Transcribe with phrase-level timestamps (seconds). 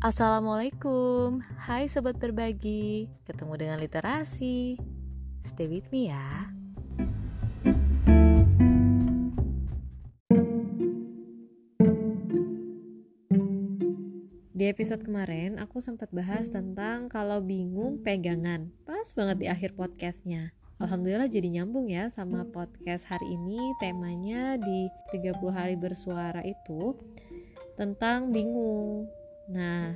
[0.00, 4.80] Assalamualaikum, hai sobat berbagi, ketemu dengan literasi.
[5.44, 6.48] Stay with me ya.
[14.56, 18.72] Di episode kemarin aku sempat bahas tentang kalau bingung pegangan.
[18.88, 20.48] Pas banget di akhir podcastnya.
[20.80, 26.96] Alhamdulillah jadi nyambung ya sama podcast hari ini temanya di 30 hari bersuara itu
[27.76, 29.19] tentang bingung.
[29.50, 29.94] Nah,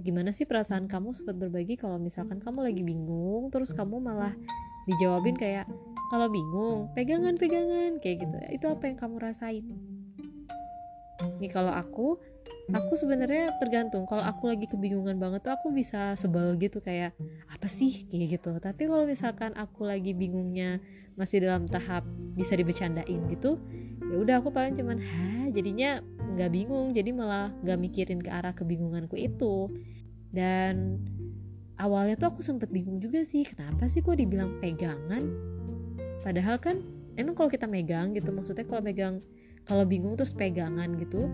[0.00, 4.32] gimana sih perasaan kamu sempat berbagi kalau misalkan kamu lagi bingung terus kamu malah
[4.88, 5.68] dijawabin kayak
[6.08, 8.36] kalau bingung pegangan pegangan kayak gitu.
[8.48, 9.64] Itu apa yang kamu rasain?
[11.38, 12.16] Nih kalau aku
[12.72, 14.08] aku sebenarnya tergantung.
[14.08, 17.12] Kalau aku lagi kebingungan banget tuh aku bisa sebel gitu kayak
[17.52, 18.08] apa sih?
[18.08, 18.56] kayak gitu.
[18.56, 20.80] Tapi kalau misalkan aku lagi bingungnya
[21.18, 22.06] masih dalam tahap
[22.38, 23.58] bisa dibecandain gitu
[24.08, 26.00] ya udah aku paling cuman ha jadinya
[26.38, 29.66] nggak bingung jadi malah nggak mikirin ke arah kebingunganku itu.
[30.30, 31.02] Dan
[31.82, 35.26] awalnya tuh aku sempet bingung juga sih kenapa sih kok dibilang pegangan?
[36.22, 36.78] Padahal kan
[37.18, 39.18] emang kalau kita megang gitu maksudnya kalau megang
[39.66, 41.26] kalau bingung terus pegangan gitu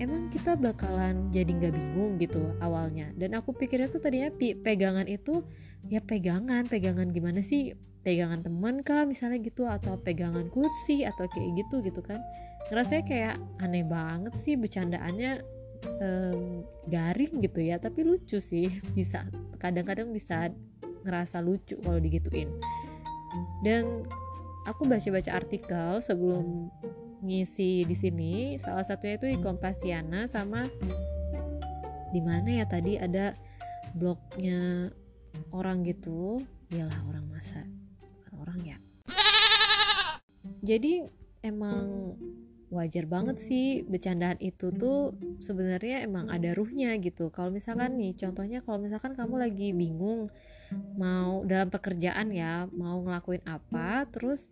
[0.00, 3.08] emang kita bakalan jadi nggak bingung gitu awalnya.
[3.16, 5.46] Dan aku pikirnya tuh tadinya pegangan itu
[5.88, 7.72] ya pegangan pegangan gimana sih?
[8.02, 12.18] Pegangan teman kah misalnya gitu atau pegangan kursi atau kayak gitu gitu kan
[12.70, 15.42] ngerasanya kayak aneh banget sih bercandaannya
[16.02, 18.68] um, garing gitu ya tapi lucu sih.
[18.96, 19.26] Bisa
[19.58, 20.50] kadang-kadang bisa
[21.06, 22.50] ngerasa lucu kalau digituin.
[23.62, 24.06] Dan
[24.66, 26.70] aku baca-baca artikel sebelum
[27.22, 30.66] ngisi di sini salah satunya itu di Kompasiana sama
[32.10, 33.32] di mana ya tadi ada
[33.94, 34.90] blognya
[35.54, 36.42] orang gitu.
[36.74, 37.62] Iyalah orang masa
[38.18, 38.78] bukan orang ya.
[40.66, 41.06] Jadi
[41.46, 42.14] emang
[42.72, 45.12] wajar banget sih bercandaan itu tuh
[45.44, 47.28] sebenarnya emang ada ruhnya gitu.
[47.28, 50.32] Kalau misalkan nih contohnya kalau misalkan kamu lagi bingung
[50.96, 54.48] mau dalam pekerjaan ya mau ngelakuin apa terus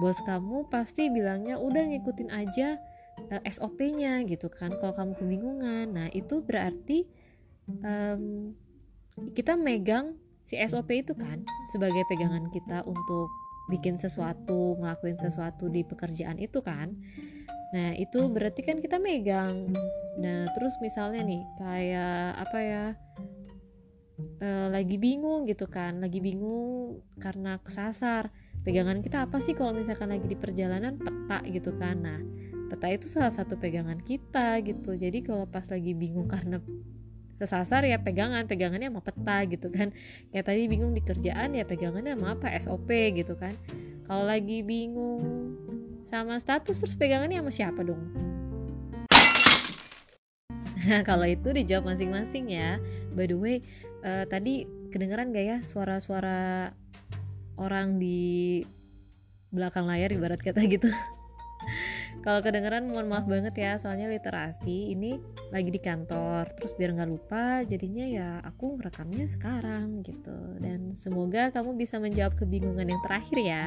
[0.00, 2.80] bos kamu pasti bilangnya udah ngikutin aja
[3.28, 4.72] uh, eh, SOP-nya gitu kan.
[4.80, 7.04] Kalau kamu kebingungan nah itu berarti
[7.84, 8.56] um,
[9.36, 10.16] kita megang
[10.48, 13.28] si SOP itu kan sebagai pegangan kita untuk
[13.68, 16.96] bikin sesuatu ngelakuin sesuatu di pekerjaan itu kan
[17.68, 19.72] Nah, itu berarti kan kita megang.
[20.16, 22.84] Nah, terus misalnya nih kayak apa ya?
[24.42, 28.32] E, lagi bingung gitu kan, lagi bingung karena kesasar.
[28.64, 31.96] Pegangan kita apa sih kalau misalkan lagi di perjalanan peta gitu kan.
[32.00, 32.20] Nah,
[32.72, 34.96] peta itu salah satu pegangan kita gitu.
[34.96, 36.58] Jadi kalau pas lagi bingung karena
[37.38, 39.94] kesasar ya pegangan pegangannya sama peta gitu kan
[40.34, 43.54] kayak tadi bingung di kerjaan ya pegangannya sama apa SOP gitu kan
[44.10, 45.37] kalau lagi bingung
[46.08, 48.28] sama status terus pegangannya sama siapa dong
[50.88, 52.80] Nah, kalau itu dijawab masing-masing ya.
[53.12, 53.60] By the way,
[54.06, 56.72] uh, tadi kedengeran gak ya suara-suara
[57.60, 58.62] orang di
[59.52, 60.88] belakang layar ibarat kata gitu.
[62.24, 65.20] kalau kedengeran mohon maaf banget ya, soalnya literasi ini
[65.52, 66.48] lagi di kantor.
[66.56, 70.56] Terus biar nggak lupa, jadinya ya aku ngerekamnya sekarang gitu.
[70.62, 73.66] Dan semoga kamu bisa menjawab kebingungan yang terakhir ya.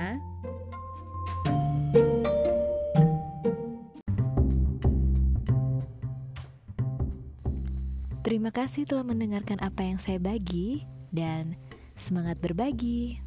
[8.31, 11.59] Terima kasih telah mendengarkan apa yang saya bagi dan
[12.00, 13.19] semangat berbagi.